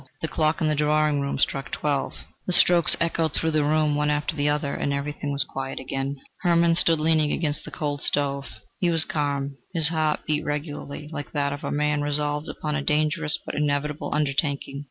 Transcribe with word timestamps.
The 0.23 0.27
clock 0.27 0.61
in 0.61 0.67
the 0.67 0.73
drawing 0.73 1.21
room 1.21 1.37
struck 1.37 1.69
twelve; 1.71 2.15
the 2.47 2.53
strokes 2.53 2.97
echoed 2.99 3.35
through 3.35 3.51
the 3.51 3.63
room 3.63 3.93
one 3.93 4.09
after 4.09 4.35
the 4.35 4.49
other, 4.49 4.73
and 4.73 4.91
everything 4.91 5.31
was 5.31 5.43
quiet 5.43 5.79
again. 5.79 6.15
Hermann 6.41 6.73
stood 6.73 6.99
leaning 6.99 7.31
against 7.31 7.65
the 7.65 7.69
cold 7.69 8.01
stove. 8.01 8.47
He 8.79 8.89
was 8.89 9.05
calm; 9.05 9.57
his 9.75 9.89
heart 9.89 10.21
beat 10.25 10.43
regularly, 10.43 11.07
like 11.13 11.33
that 11.33 11.53
of 11.53 11.63
a 11.63 11.69
man 11.69 12.01
resolved 12.01 12.49
upon 12.49 12.73
a 12.75 12.81
dangerous 12.81 13.37
but 13.45 13.53
inevitable 13.53 14.09
undertaking. 14.11 14.79